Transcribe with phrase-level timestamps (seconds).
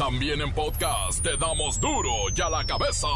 [0.00, 3.06] También en podcast te damos duro y a la cabeza.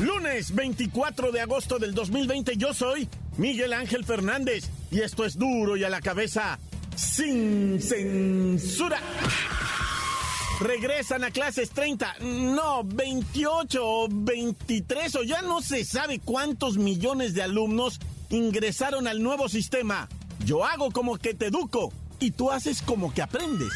[0.00, 5.76] Lunes 24 de agosto del 2020 yo soy Miguel Ángel Fernández y esto es duro
[5.76, 6.58] y a la cabeza
[6.96, 9.00] sin censura.
[10.60, 17.32] Regresan a clases 30, no, 28 o 23 o ya no se sabe cuántos millones
[17.32, 17.98] de alumnos
[18.28, 20.06] ingresaron al nuevo sistema.
[20.44, 23.70] Yo hago como que te educo y tú haces como que aprendes.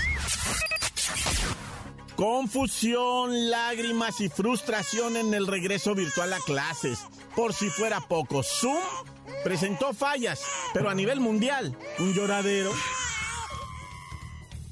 [2.17, 6.99] Confusión, lágrimas y frustración en el regreso virtual a clases.
[7.35, 8.77] Por si fuera poco, Zoom
[9.43, 10.43] presentó fallas,
[10.75, 12.73] pero a nivel mundial, un lloradero.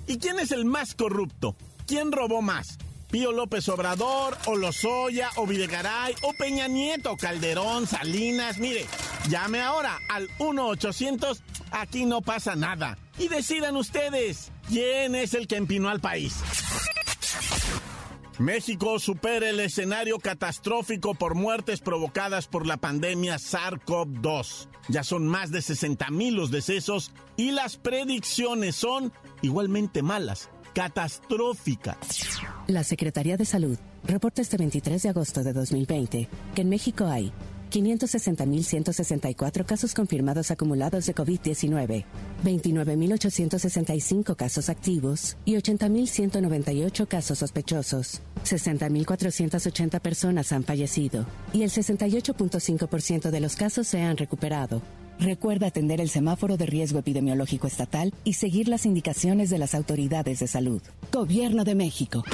[0.07, 1.57] ¿Y quién es el más corrupto?
[1.87, 2.79] ¿Quién robó más?
[3.11, 8.59] ¿Pío López Obrador, o Lozoya, o Videgaray, o Peña Nieto, Calderón, Salinas?
[8.59, 8.87] Mire,
[9.29, 12.97] llame ahora al 1-800, aquí no pasa nada.
[13.19, 16.37] Y decidan ustedes, ¿quién es el que empinó al país?
[18.39, 24.69] México supera el escenario catastrófico por muertes provocadas por la pandemia SARS-CoV-2.
[24.89, 31.97] Ya son más de 60 mil los decesos y las predicciones son igualmente malas catastrófica.
[32.67, 37.33] La Secretaría de Salud reporta este 23 de agosto de 2020 que en México hay
[37.73, 42.05] 560.164 casos confirmados acumulados de COVID-19,
[42.45, 48.21] 29.865 casos activos y 80.198 casos sospechosos.
[48.45, 54.83] 60.480 personas han fallecido y el 68.5% de los casos se han recuperado.
[55.23, 60.41] Recuerda atender el semáforo de riesgo epidemiológico estatal y seguir las indicaciones de las autoridades
[60.41, 60.83] de salud.
[61.13, 62.25] Gobierno de México.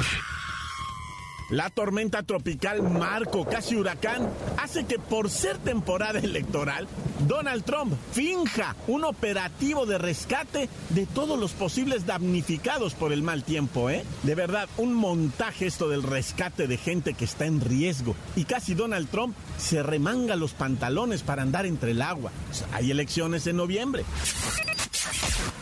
[1.50, 6.86] La tormenta tropical Marco, casi huracán, hace que por ser temporada electoral,
[7.26, 13.44] Donald Trump finja un operativo de rescate de todos los posibles damnificados por el mal
[13.44, 14.04] tiempo, ¿eh?
[14.24, 18.14] De verdad, un montaje esto del rescate de gente que está en riesgo.
[18.36, 22.30] Y casi Donald Trump se remanga los pantalones para andar entre el agua.
[22.72, 24.04] hay elecciones en noviembre.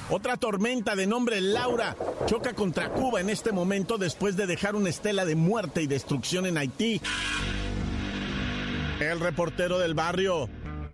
[0.08, 1.96] Otra tormenta de nombre Laura
[2.26, 6.46] choca contra Cuba en este momento después de dejar una estela de muerte y destrucción
[6.46, 7.00] en Haití.
[9.00, 10.48] El reportero del barrio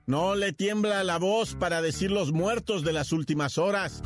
[0.07, 4.03] no le tiembla la voz para decir los muertos de las últimas horas.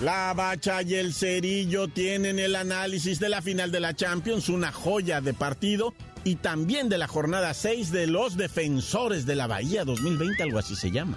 [0.00, 4.72] La Bacha y el Cerillo tienen el análisis de la final de la Champions, una
[4.72, 5.94] joya de partido,
[6.24, 10.74] y también de la jornada 6 de los defensores de la Bahía 2020, algo así
[10.74, 11.16] se llama.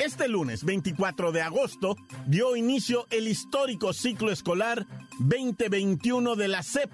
[0.00, 1.94] Este lunes 24 de agosto
[2.26, 4.86] dio inicio el histórico ciclo escolar
[5.18, 6.90] 2021 de la SEP.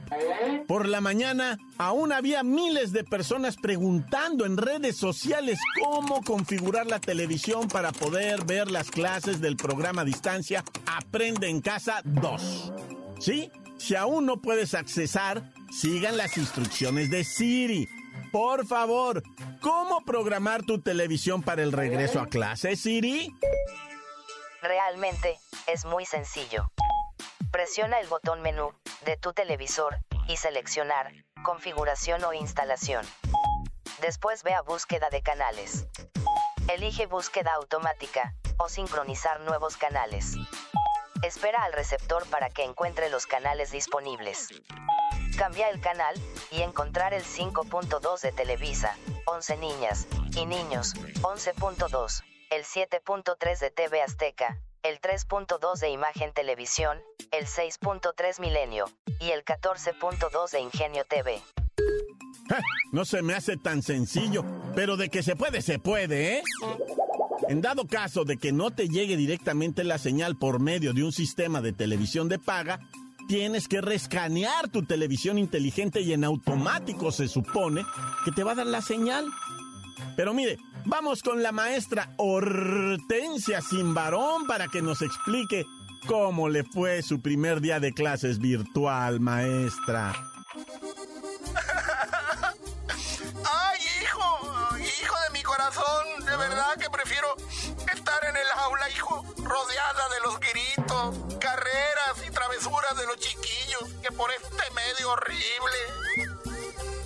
[0.67, 6.99] Por la mañana aún había miles de personas preguntando en redes sociales cómo configurar la
[6.99, 12.73] televisión para poder ver las clases del programa a distancia Aprende en Casa 2.
[13.21, 13.53] ¿Sí?
[13.79, 17.89] Si aún no puedes accesar, sigan las instrucciones de Siri
[18.37, 19.23] por favor,
[19.63, 23.35] ¿cómo programar tu televisión para el regreso a clase, Siri?
[24.61, 26.71] Realmente, es muy sencillo.
[27.51, 28.75] Presiona el botón menú
[29.07, 29.97] de tu televisor
[30.29, 31.15] y seleccionar
[31.45, 33.07] configuración o instalación.
[34.03, 35.87] Después ve a búsqueda de canales.
[36.69, 40.37] Elige búsqueda automática o sincronizar nuevos canales.
[41.23, 44.51] Espera al receptor para que encuentre los canales disponibles.
[45.37, 46.15] Cambia el canal
[46.51, 48.97] y encontrar el 5.2 de Televisa,
[49.27, 56.99] 11 niñas y niños, 11.2, el 7.3 de TV Azteca, el 3.2 de Imagen Televisión,
[57.33, 58.87] el 6.3 Milenio
[59.21, 61.43] y el 14.2 de Ingenio TV.
[62.93, 64.43] No se me hace tan sencillo,
[64.75, 66.43] pero de que se puede, se puede, ¿eh?
[67.51, 71.13] En dado caso de que no te llegue directamente la señal por medio de un
[71.13, 72.81] sistema de televisión de paga,
[73.27, 77.85] tienes que rescanear tu televisión inteligente y en automático se supone
[78.25, 79.27] que te va a dar la señal.
[80.17, 85.67] Pero mire, vamos con la maestra Hortensia Simbarón para que nos explique
[86.07, 90.15] cómo le fue su primer día de clases virtual, maestra.
[93.45, 97.29] Ay, hijo, hijo de mi corazón, de verdad que prefiero
[98.29, 104.13] en el aula, hijo, rodeada de los gritos, carreras y travesuras de los chiquillos, que
[104.13, 105.79] por este medio horrible.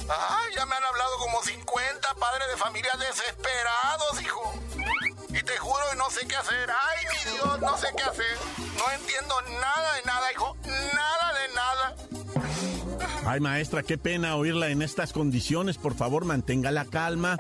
[0.09, 4.53] Ay, ya me han hablado como 50 padres de familia desesperados, hijo.
[5.29, 6.69] Y te juro que no sé qué hacer.
[6.71, 8.39] Ay, mi Dios, no sé qué hacer.
[8.77, 10.57] No entiendo nada de nada, hijo.
[10.65, 11.97] Nada de nada.
[13.27, 15.79] Ay, maestra, qué pena oírla en estas condiciones.
[15.79, 17.39] Por favor, mantenga la calma.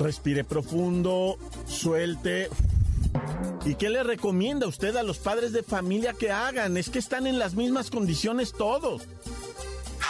[0.00, 2.50] Respire profundo, suelte.
[3.64, 6.76] ¿Y qué le recomienda usted a los padres de familia que hagan?
[6.76, 9.02] Es que están en las mismas condiciones todos.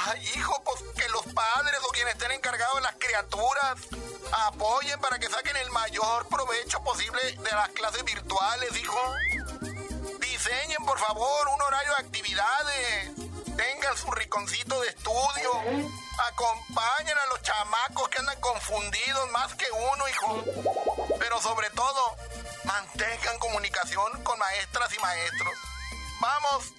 [0.07, 3.79] Ay, hijo, pues que los padres o quienes estén encargados de las criaturas
[4.49, 8.99] apoyen para que saquen el mayor provecho posible de las clases virtuales, hijo.
[10.21, 13.11] Diseñen, por favor, un horario de actividades.
[13.45, 15.51] Tengan su riconcito de estudio.
[16.19, 20.45] Acompañen a los chamacos que andan confundidos más que uno, hijo.
[21.19, 22.17] Pero sobre todo,
[22.65, 25.53] mantengan comunicación con maestras y maestros.
[26.21, 26.73] Vamos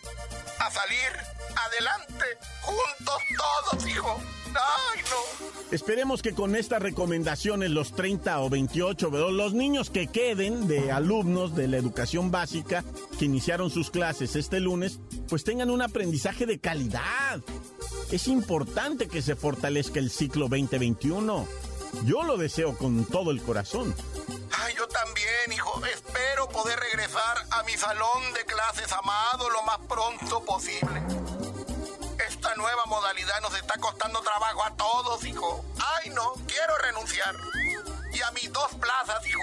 [0.59, 1.11] a salir
[1.55, 2.25] adelante,
[2.61, 4.21] juntos todos, hijo.
[4.47, 5.49] Ay, no.
[5.71, 11.55] Esperemos que con estas recomendaciones, los 30 o 28, los niños que queden de alumnos
[11.55, 12.83] de la educación básica
[13.17, 14.99] que iniciaron sus clases este lunes,
[15.29, 17.39] pues tengan un aprendizaje de calidad.
[18.11, 21.47] Es importante que se fortalezca el ciclo 2021.
[22.05, 23.93] Yo lo deseo con todo el corazón.
[24.51, 25.79] Ay, yo también, hijo.
[25.85, 31.03] Espero poder regresar a mi salón de clases amado lo más pronto posible.
[32.27, 35.63] Esta nueva modalidad nos está costando trabajo a todos, hijo.
[35.77, 37.35] Ay, no, quiero renunciar.
[38.11, 39.41] Y a mis dos plazas, hijo.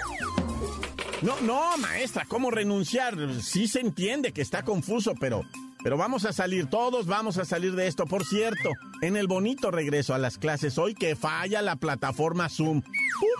[1.21, 3.15] No, no, maestra, ¿cómo renunciar?
[3.41, 5.43] Sí se entiende que está confuso, pero
[5.87, 8.05] pero vamos a salir, todos vamos a salir de esto.
[8.05, 12.81] Por cierto, en el bonito regreso a las clases hoy que falla la plataforma Zoom.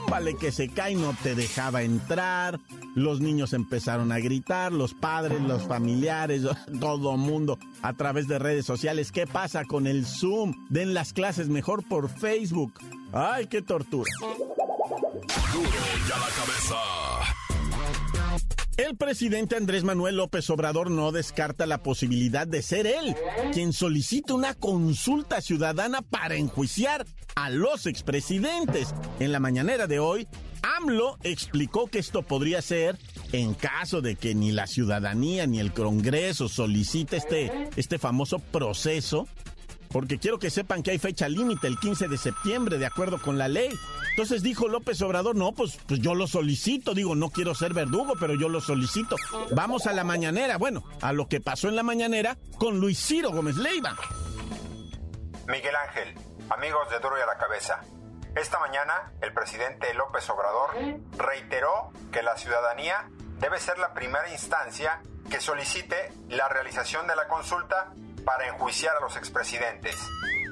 [0.08, 2.58] Vale que se cae, no te dejaba entrar.
[2.96, 6.44] Los niños empezaron a gritar, los padres, los familiares,
[6.80, 9.12] todo mundo a través de redes sociales.
[9.12, 10.54] ¿Qué pasa con el Zoom?
[10.70, 12.72] Den las clases mejor por Facebook.
[13.12, 14.10] Ay, qué tortura.
[14.22, 15.70] Duro
[16.08, 17.17] la cabeza.
[18.78, 23.16] El presidente Andrés Manuel López Obrador no descarta la posibilidad de ser él
[23.52, 28.94] quien solicite una consulta ciudadana para enjuiciar a los expresidentes.
[29.20, 30.28] En la mañanera de hoy,
[30.78, 33.00] AMLO explicó que esto podría ser
[33.32, 39.28] en caso de que ni la ciudadanía ni el Congreso solicite este, este famoso proceso
[39.98, 43.40] porque quiero que sepan que hay fecha límite, el 15 de septiembre, de acuerdo con
[43.40, 43.72] la ley.
[44.12, 48.14] Entonces dijo López Obrador, no, pues, pues yo lo solicito, digo, no quiero ser verdugo,
[48.20, 49.16] pero yo lo solicito.
[49.54, 53.32] Vamos a la mañanera, bueno, a lo que pasó en la mañanera con Luis Ciro
[53.32, 53.98] Gómez Leiva.
[55.48, 56.14] Miguel Ángel,
[56.52, 57.82] amigos de Duro y a la Cabeza.
[58.36, 60.76] Esta mañana el presidente López Obrador
[61.18, 63.10] reiteró que la ciudadanía
[63.40, 67.94] debe ser la primera instancia que solicite la realización de la consulta
[68.28, 69.96] para enjuiciar a los expresidentes.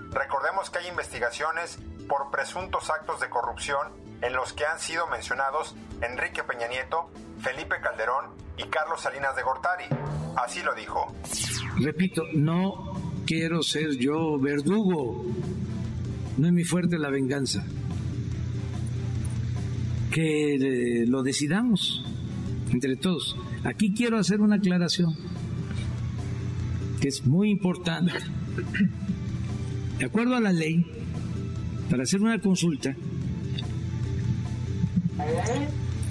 [0.09, 1.77] Recordemos que hay investigaciones
[2.07, 3.89] por presuntos actos de corrupción
[4.21, 7.09] en los que han sido mencionados Enrique Peña Nieto,
[7.41, 8.27] Felipe Calderón
[8.57, 9.83] y Carlos Salinas de Gortari.
[10.37, 11.13] Así lo dijo.
[11.77, 12.93] Repito, no
[13.27, 15.25] quiero ser yo verdugo.
[16.37, 17.65] No es mi fuerte la venganza.
[20.13, 22.05] Que lo decidamos
[22.71, 23.35] entre todos.
[23.65, 25.13] Aquí quiero hacer una aclaración
[26.99, 28.13] que es muy importante.
[29.99, 30.85] De acuerdo a la ley,
[31.89, 32.95] para hacer una consulta,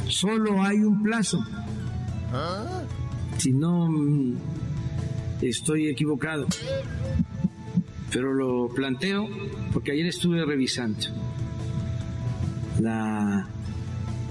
[0.09, 1.45] solo hay un plazo.
[3.39, 4.37] Si no mm,
[5.43, 6.47] estoy equivocado,
[8.11, 9.29] pero lo planteo
[9.73, 11.09] porque ayer estuve revisando
[12.81, 13.49] la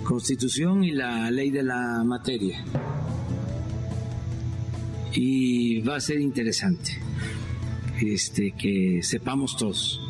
[0.04, 2.64] constitución y la ley de la materia
[5.14, 7.00] y va a ser interesante
[8.02, 10.02] este, que sepamos todos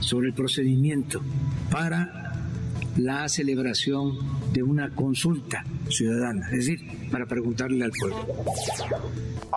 [0.00, 1.20] sobre el procedimiento
[1.70, 2.32] para
[2.96, 8.26] la celebración de una consulta ciudadana, es decir, para preguntarle al pueblo.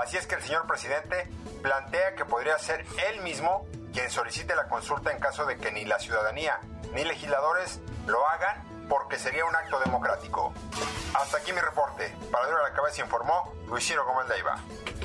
[0.03, 1.27] Así es que el señor presidente
[1.61, 5.85] plantea que podría ser él mismo quien solicite la consulta en caso de que ni
[5.85, 6.59] la ciudadanía
[6.95, 10.51] ni legisladores lo hagan porque sería un acto democrático.
[11.13, 12.13] Hasta aquí mi reporte.
[12.31, 14.57] Para Duro a la Cabeza informó Luis Ciro Gómez Leiva.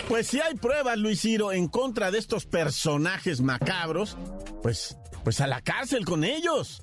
[0.08, 4.16] Pues si hay pruebas, Luis Ciro, en contra de estos personajes macabros,
[4.62, 6.82] pues, pues a la cárcel con ellos.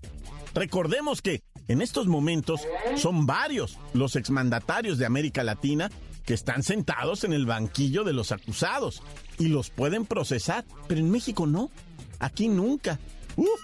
[0.53, 2.61] Recordemos que en estos momentos
[2.95, 5.89] son varios los exmandatarios de América Latina
[6.25, 9.01] que están sentados en el banquillo de los acusados
[9.39, 11.71] y los pueden procesar, pero en México no,
[12.19, 12.99] aquí nunca.
[13.35, 13.59] Uf,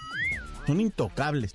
[0.66, 1.54] son intocables.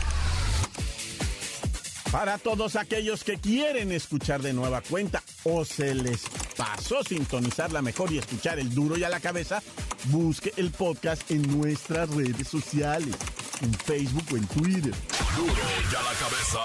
[2.11, 6.23] Para todos aquellos que quieren escuchar de nueva cuenta o se les
[6.57, 9.63] pasó sintonizar la mejor y escuchar el duro y a la cabeza,
[10.07, 13.15] busque el podcast en nuestras redes sociales,
[13.61, 14.93] en Facebook o en Twitter.
[15.37, 15.53] Duro
[15.89, 16.59] y a la cabeza.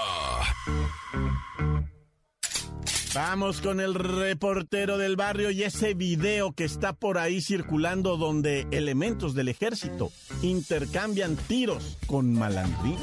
[3.15, 8.67] Vamos con el reportero del barrio y ese video que está por ahí circulando donde
[8.71, 10.11] elementos del ejército
[10.41, 12.97] intercambian tiros con malandrín.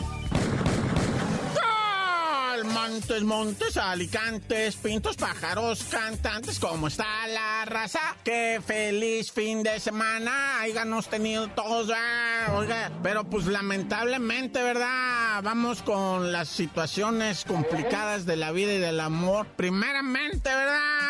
[2.75, 8.01] Montes, montes, alicantes, pintos, pájaros, cantantes, ¿cómo está la raza?
[8.25, 10.61] ¡Qué feliz fin de semana!
[10.61, 15.41] Háganos tenido todos, ah, pero pues lamentablemente, ¿verdad?
[15.43, 19.47] Vamos con las situaciones complicadas de la vida y del amor.
[19.57, 21.05] Primeramente, ¿verdad?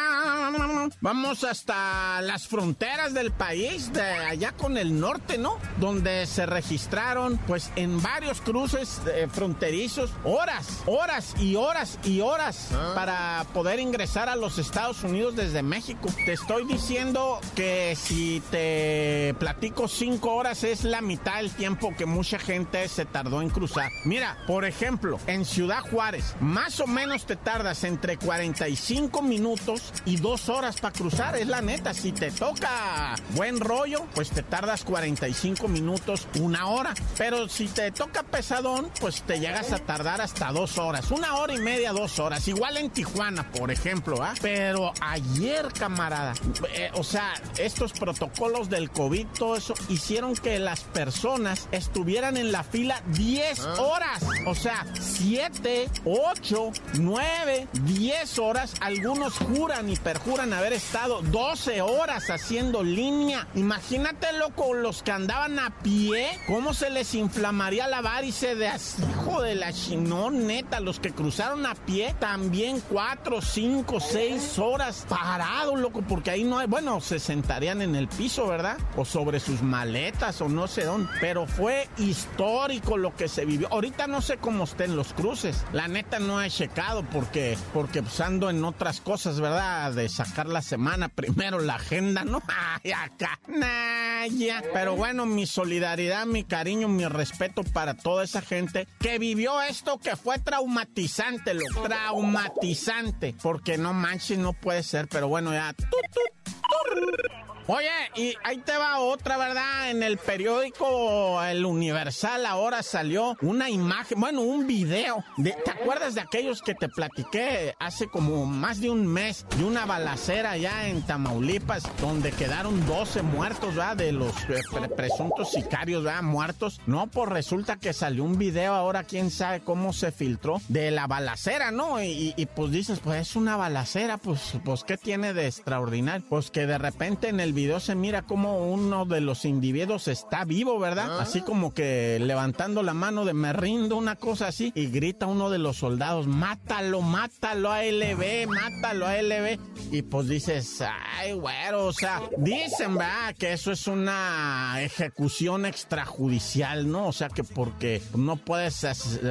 [1.00, 5.59] Vamos hasta las fronteras del país, de allá con el norte, ¿no?
[5.78, 12.68] Donde se registraron, pues, en varios cruces eh, fronterizos, horas, horas y horas y horas
[12.94, 16.08] para poder ingresar a los Estados Unidos desde México.
[16.25, 22.06] Te estoy diciendo que si te platico cinco horas es la mitad del tiempo que
[22.06, 23.90] mucha gente se tardó en cruzar.
[24.04, 30.16] Mira, por ejemplo, en Ciudad Juárez, más o menos te tardas entre 45 minutos y
[30.16, 31.94] dos horas para cruzar, es la neta.
[31.94, 36.94] Si te toca buen rollo, pues te tardas 45 minutos, una hora.
[37.16, 41.11] Pero si te toca pesadón, pues te llegas a tardar hasta dos horas.
[41.11, 42.47] Una hora y media, dos horas.
[42.49, 44.35] Igual en Tijuana, por ejemplo, ¿ah?
[44.41, 46.35] Pero ayer, camarada,
[46.73, 52.53] eh, o sea, estos protocolos del COVID, todo eso, hicieron que las personas estuvieran en
[52.53, 54.23] la fila 10 horas.
[54.47, 58.75] O sea, 7, 8, 9, 10 horas.
[58.80, 63.47] Algunos juran y perjuran haber estado 12 horas haciendo línea.
[63.54, 69.42] Imagínate, loco, los que andaban a pie, cómo se les inflamaría la varice de hijo
[69.42, 75.78] de la chinón, neta, los que cruzaron a pie también 4, 5, 6 horas parados,
[75.78, 78.78] loco, porque ahí no hay, bueno, se sentarían en el piso, ¿verdad?
[78.97, 83.68] O sobre sus maletas o no sé dónde, pero fue histórico lo que se vivió.
[83.71, 88.20] Ahorita no sé cómo estén los cruces, la neta no he checado porque, porque pues
[88.20, 89.92] en otras cosas, ¿verdad?
[89.92, 92.42] De sacar la semana primero la agenda, ¿no?
[92.82, 94.62] Ay, acá, nah, ya.
[94.73, 99.99] Pero bueno, mi solidaridad, mi cariño, mi respeto para toda esa gente que vivió esto
[99.99, 103.34] que fue traumatizante, lo traumatizante.
[103.42, 105.73] Porque no manches, no puede ser, pero bueno, ya.
[105.75, 107.53] Tut, tut.
[107.66, 109.90] Oye, y ahí te va otra, ¿verdad?
[109.90, 115.25] En el periódico El Universal ahora salió una imagen, bueno, un video.
[115.38, 119.64] De, ¿Te acuerdas de aquellos que te platiqué hace como más de un mes de
[119.64, 123.97] una balacera allá en Tamaulipas donde quedaron 12 muertos, ¿verdad?
[123.97, 126.23] De los eh, pre presuntos sicarios, ¿verdad?
[126.23, 126.83] Muertos.
[126.87, 131.06] No, pues resulta que salió un video ahora, quién sabe cómo se filtró, de la
[131.06, 132.02] balacera, ¿no?
[132.02, 136.26] Y, y pues dices, pues es una balacera, pues, pues ¿qué tiene de extraordinario?
[136.28, 140.44] Pues que de repente en el video se mira como uno de los individuos está
[140.44, 141.20] vivo, ¿verdad?
[141.20, 145.50] Así como que levantando la mano de me rindo, una cosa así, y grita uno
[145.50, 149.58] de los soldados, mátalo, mátalo a LB, mátalo a LB.
[149.92, 150.82] Y pues dices,
[151.18, 153.34] ay, güero, o sea, dicen, ¿verdad?
[153.38, 157.06] Que eso es una ejecución extrajudicial, ¿no?
[157.06, 158.84] O sea, que porque no puedes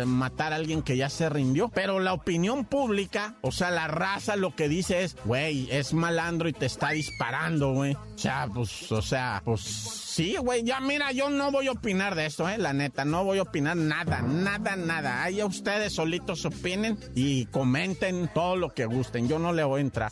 [0.05, 1.69] matar a alguien que ya se rindió.
[1.69, 6.47] Pero la opinión pública, o sea, la raza lo que dice es, güey, es malandro
[6.47, 7.97] y te está disparando, güey.
[8.15, 10.63] O sea, pues, o sea, pues sí, güey.
[10.63, 13.05] Ya mira, yo no voy a opinar de esto, eh, la neta.
[13.05, 15.23] No voy a opinar nada, nada, nada.
[15.23, 19.27] Ahí ustedes solitos opinen y comenten todo lo que gusten.
[19.27, 20.11] Yo no le voy a entrar.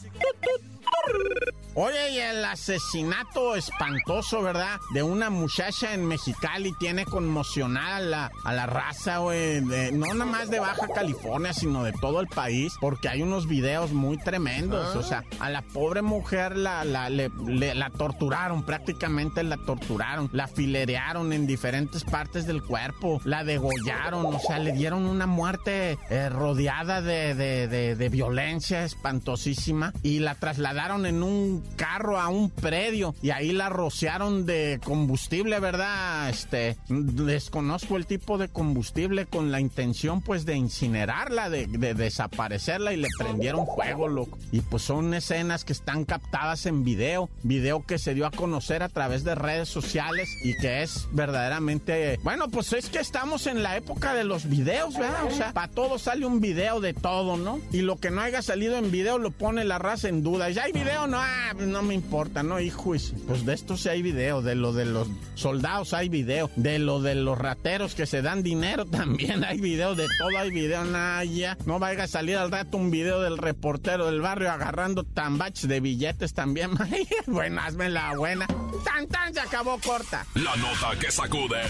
[1.74, 4.78] Oye, y el asesinato espantoso, ¿verdad?
[4.94, 9.62] De una muchacha en Mexicali tiene conmocionada a la, a la raza, güey.
[9.62, 13.94] No nada más de Baja California, sino de todo el país, porque hay unos videos
[13.94, 14.98] muy tremendos.
[14.98, 21.32] O sea, a la pobre mujer la, la, la torturaron, prácticamente la torturaron, la filerearon
[21.32, 27.02] en diferentes partes del cuerpo, la degollaron, o sea, le dieron una muerte eh, rodeada
[27.02, 33.32] de, de, de violencia espantosísima y la trasladaron en un carro a un predio y
[33.32, 36.30] ahí la rociaron de combustible, ¿verdad?
[36.30, 42.98] Este, desconozco el tipo de combustible con la intención pues de incinerarla, de, desaparecerla y
[42.98, 44.38] le prendieron fuego, loco.
[44.52, 48.84] Y pues son escenas que están captadas en video, video que se dio a conocer
[48.84, 53.64] a través de redes sociales y que es verdaderamente, bueno, pues es que estamos en
[53.64, 55.26] la época de los videos, ¿verdad?
[55.26, 57.60] O sea, para todo sale un video de todo, ¿no?
[57.72, 60.50] Y lo que no haya salido en video lo pone la raza en duda.
[60.50, 61.08] ¿Ya hay video?
[61.08, 62.60] No, ah, pues no me importa, ¿no?
[62.60, 62.94] Hijo,
[63.28, 67.02] pues de esto sí hay video, de lo de los soldados hay video, de lo
[67.02, 71.58] de los rateros que se dan dinero también hay video, de todo hay video, Naya.
[71.66, 75.80] No vaya a salir al rato un video del reportero del barrio agarrando tambaches de
[75.80, 76.72] billetes también.
[77.28, 78.48] bueno, hazme la buena.
[78.84, 80.26] Tan tan se acabó corta.
[80.36, 81.62] La nota que sacude.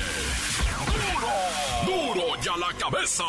[1.85, 3.23] Duro, duro ya la cabeza.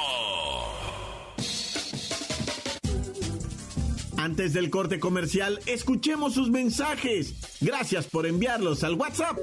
[4.23, 7.35] Antes del corte comercial, escuchemos sus mensajes.
[7.61, 9.37] Gracias por enviarlos al WhatsApp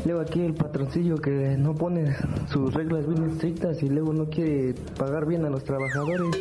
[0.04, 2.16] Luego aquí el patroncillo que no pone
[2.52, 6.36] sus reglas bien estrictas y luego no quiere pagar bien a los trabajadores.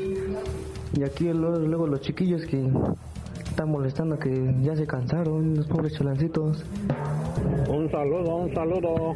[0.92, 2.68] Y aquí luego, los chiquillos que
[3.48, 6.64] están molestando que ya se cansaron, los pobres cholancitos.
[7.68, 9.14] Un saludo, un saludo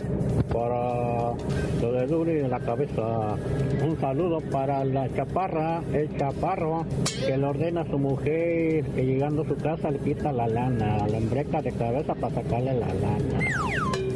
[0.52, 1.34] para
[1.80, 3.36] lo de Duri en la cabeza.
[3.84, 6.84] Un saludo para la chaparra, el chaparro,
[7.26, 11.06] que le ordena a su mujer que llegando a su casa le quita la lana,
[11.06, 13.18] la embreca de cabeza para sacarle la lana.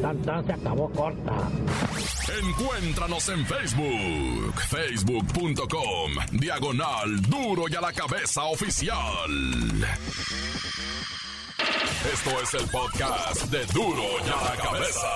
[0.02, 1.32] Tan se acabó corta.
[2.38, 9.30] Encuéntranos en Facebook, facebook.com, diagonal duro y a la cabeza oficial.
[12.12, 15.08] Esto es el podcast de duro y a la cabeza.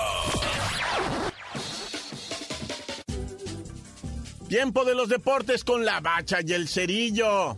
[4.47, 7.57] Tiempo de los deportes con la bacha y el cerillo.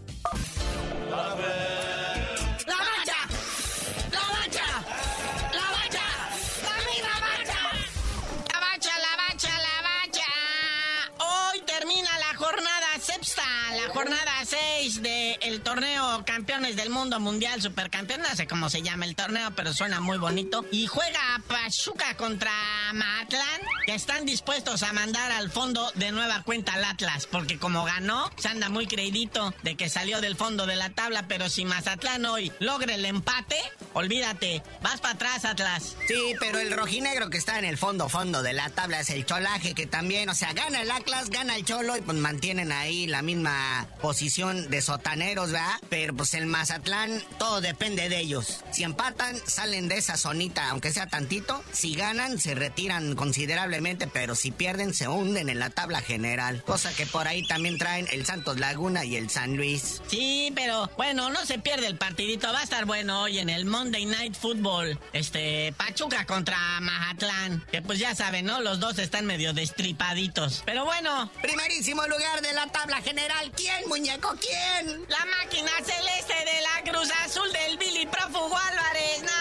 [16.76, 18.22] Del Mundo Mundial Supercampeón.
[18.22, 20.66] No sé cómo se llama el torneo, pero suena muy bonito.
[20.72, 22.52] Y juega Pachuca contra
[22.94, 27.86] Matlán, que están dispuestos a mandar al fondo de nueva cuenta al Atlas, porque como
[27.86, 31.66] ganó, se anda muy creidito de que salió del fondo de la tabla, pero si
[31.66, 33.58] Mazatlán hoy logra el empate,
[33.94, 35.96] olvídate, vas para atrás, Atlas.
[36.08, 39.26] Sí, pero el rojinegro que está en el fondo, fondo de la tabla es el
[39.26, 43.08] cholaje, que también, o sea, gana el Atlas, gana el cholo y pues mantienen ahí
[43.08, 45.80] la misma posición de sotaneros, ¿verdad?
[45.90, 48.66] Pero pues el Mazatlán, todo depende de ellos.
[48.74, 51.64] Si empatan, salen de esa zonita, aunque sea tantito.
[51.72, 56.62] Si ganan, se retiran considerablemente, pero si pierden, se hunden en la tabla general.
[56.66, 60.02] Cosa que por ahí también traen el Santos Laguna y el San Luis.
[60.08, 62.52] Sí, pero bueno, no se pierde el partidito.
[62.52, 65.00] Va a estar bueno hoy en el Monday Night Football.
[65.14, 67.66] Este, Pachuca contra Mazatlán.
[67.72, 68.60] Que pues ya saben, ¿no?
[68.60, 70.64] Los dos están medio destripaditos.
[70.66, 71.32] Pero bueno.
[71.42, 73.50] Primerísimo lugar de la tabla general.
[73.56, 73.88] ¿Quién?
[73.88, 74.36] muñeco?
[74.42, 75.06] ¿Quién?
[75.08, 79.39] La máquina celeste de la Cruz Azul del Billy Prófugo Álvarez.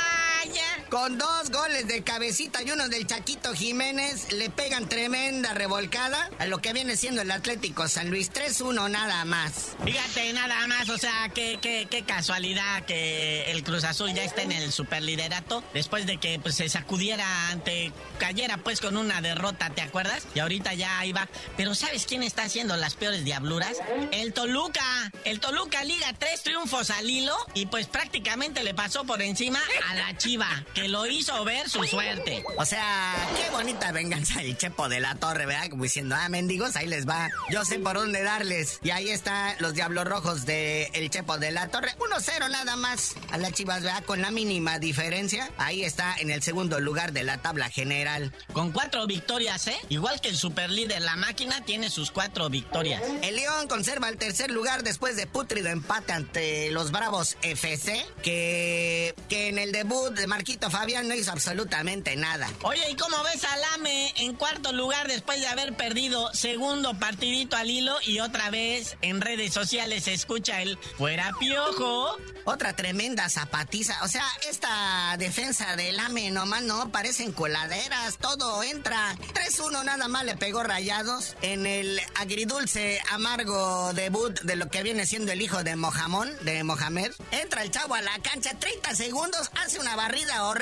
[0.91, 6.47] Con dos goles de cabecita y uno del Chaquito Jiménez, le pegan tremenda revolcada a
[6.47, 8.33] lo que viene siendo el Atlético San Luis.
[8.33, 9.77] 3-1 nada más.
[9.85, 14.41] Fíjate, nada más, o sea, qué, qué, qué, casualidad que el Cruz Azul ya está
[14.41, 19.69] en el superliderato después de que pues, se sacudiera ante, cayera pues con una derrota,
[19.69, 20.27] ¿te acuerdas?
[20.35, 21.29] Y ahorita ya va.
[21.59, 23.77] Pero ¿sabes quién está haciendo las peores diabluras?
[24.11, 25.13] El Toluca.
[25.25, 29.95] El Toluca liga tres triunfos al hilo y pues prácticamente le pasó por encima a
[29.95, 32.45] la Chiva, que lo hizo ver su suerte.
[32.57, 35.69] O sea, qué bonita venganza el Chepo de la Torre, ¿verdad?
[35.71, 37.31] Como diciendo, ah, mendigos, ahí les va.
[37.51, 38.79] Yo sé por dónde darles.
[38.83, 41.95] Y ahí están los Diablos Rojos de el Chepo de la Torre.
[41.99, 44.05] 1-0 nada más a las Chivas, ¿verdad?
[44.05, 45.51] Con la mínima diferencia.
[45.59, 48.33] Ahí está en el segundo lugar de la tabla general.
[48.53, 49.77] Con cuatro victorias, ¿eh?
[49.89, 53.03] Igual que el superlíder, la máquina tiene sus cuatro victorias.
[53.23, 59.15] El León conserva el tercer lugar después de putrido empate ante los Bravos FC, que,
[59.29, 62.49] que en el debut de Marquito Fabián no hizo absolutamente nada.
[62.63, 67.57] Oye, ¿y cómo ves al AME en cuarto lugar después de haber perdido segundo partidito
[67.57, 72.17] al hilo y otra vez en redes sociales se escucha el fuera piojo?
[72.45, 73.99] Otra tremenda zapatiza.
[74.03, 79.15] O sea, esta defensa del AME nomás no parecen coladeras, todo entra.
[79.35, 85.07] 3-1 nada más le pegó rayados en el agridulce amargo debut de lo que viene
[85.07, 87.13] siendo el hijo de Mojamón, de Mohamed.
[87.31, 90.58] Entra el chavo a la cancha, 30 segundos, hace una barrida horrible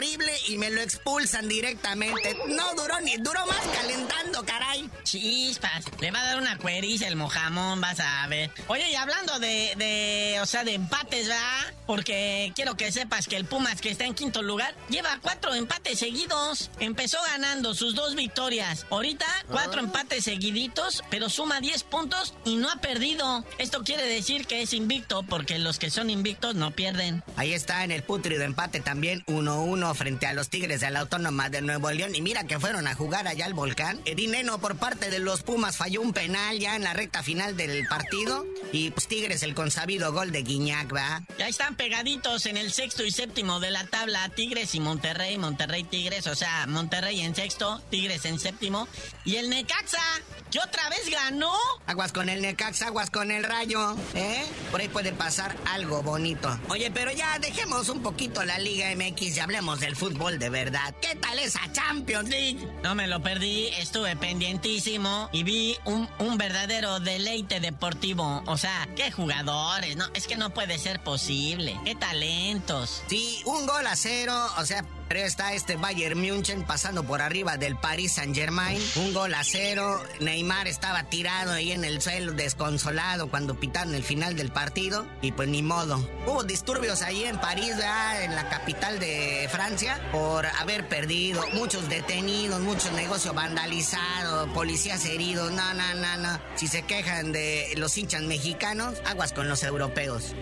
[0.48, 2.36] y me lo expulsan directamente.
[2.48, 4.90] No duró ni, duró más calentando, caray.
[5.04, 8.50] Chispas, le va a dar una cueriza el Mojamón, vas a ver.
[8.66, 11.74] Oye, y hablando de, de o sea, de empates, ¿verdad?
[11.86, 16.00] Porque quiero que sepas que el Pumas, que está en quinto lugar, lleva cuatro empates
[16.00, 16.70] seguidos.
[16.78, 18.86] Empezó ganando sus dos victorias.
[18.90, 23.44] Ahorita, cuatro empates seguiditos, pero suma 10 puntos y no ha perdido.
[23.58, 27.22] Esto quiere decir que es invicto, porque los que son invictos no pierden.
[27.36, 31.50] Ahí está en el putrido empate también 1-1 frente a los Tigres de la Autónoma
[31.50, 32.14] de Nuevo León.
[32.14, 34.00] Y mira que fueron a jugar allá al volcán.
[34.04, 37.86] Edineno por parte de los Pumas falló un penal ya en la recta final del
[37.86, 38.44] partido.
[38.72, 41.22] Y pues Tigres el consabido gol de Guiñac, ¿va?
[41.38, 45.84] Ya están pegaditos en el sexto y séptimo de la tabla Tigres y Monterrey, Monterrey
[45.84, 48.88] Tigres, o sea, Monterrey en sexto, Tigres en séptimo.
[49.24, 50.02] Y el Necaxa,
[50.50, 51.52] que otra vez ganó.
[51.86, 54.44] Aguas con el Necaxa, aguas con el Rayo, ¿eh?
[54.70, 56.58] Por ahí puede pasar algo bonito.
[56.68, 60.94] Oye, pero ya dejemos un poquito la Liga MX y hablemos del fútbol de verdad.
[61.00, 62.68] ¿Qué tal esa Champions League?
[62.82, 68.42] No me lo perdí, estuve pendientísimo y vi un, un verdadero deleite deportivo.
[68.46, 71.78] O sea, qué jugadores, no, es que no puede ser posible.
[71.84, 73.02] Qué talentos.
[73.08, 74.84] Sí, un gol a cero, o sea,
[75.14, 78.80] está este Bayern München pasando por arriba del Paris Saint Germain.
[78.96, 80.02] Un gol a cero.
[80.20, 85.06] Neymar estaba tirado ahí en el suelo, desconsolado cuando pitaron el final del partido.
[85.22, 85.96] Y pues ni modo.
[86.26, 88.24] Hubo disturbios ahí en París, ¿verdad?
[88.24, 91.44] en la capital de Francia, por haber perdido.
[91.54, 95.52] Muchos detenidos, muchos negocios vandalizados, policías heridos.
[95.52, 96.40] No, no, no, no.
[96.56, 100.34] Si se quejan de los hinchas mexicanos, aguas con los europeos.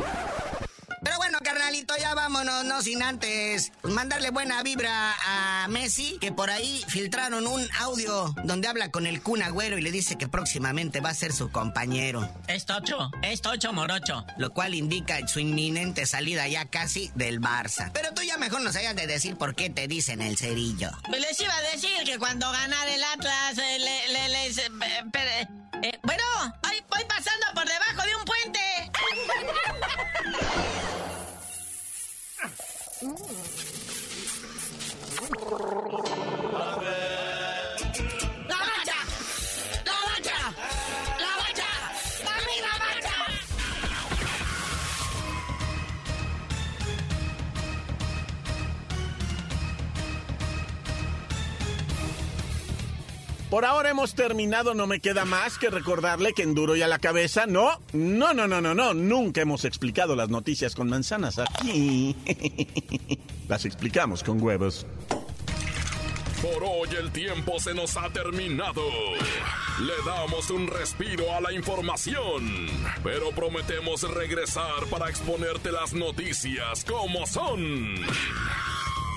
[1.44, 6.83] Carnalito, ya vámonos, no sin antes pues, mandarle buena vibra a Messi, que por ahí
[6.88, 11.11] filtraron un audio donde habla con el Kun Agüero y le dice que próximamente va
[11.11, 12.28] a ser su compañero.
[12.48, 14.24] Es tocho, es tocho morocho.
[14.38, 17.90] Lo cual indica su inminente salida ya casi del Barça.
[17.92, 20.90] Pero tú ya mejor nos hayas de decir por qué te dicen el cerillo.
[21.11, 24.59] Les iba a decir que cuando ganara el Atlas, eh, le, le- les...
[24.59, 24.70] eh,
[25.12, 25.30] pero,
[25.83, 26.22] eh, bueno,
[33.04, 33.43] ¡La
[53.54, 56.88] Por ahora hemos terminado, no me queda más que recordarle que en duro y a
[56.88, 61.38] la cabeza, no, no, no, no, no, no, nunca hemos explicado las noticias con manzanas
[61.38, 62.16] aquí.
[63.48, 64.88] Las explicamos con huevos.
[66.42, 68.82] Por hoy el tiempo se nos ha terminado.
[69.78, 72.66] Le damos un respiro a la información,
[73.04, 77.94] pero prometemos regresar para exponerte las noticias como son.